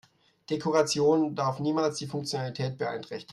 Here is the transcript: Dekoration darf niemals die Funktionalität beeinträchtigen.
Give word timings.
Dekoration 0.51 1.35
darf 1.35 1.59
niemals 1.59 1.99
die 1.99 2.07
Funktionalität 2.07 2.75
beeinträchtigen. 2.79 3.29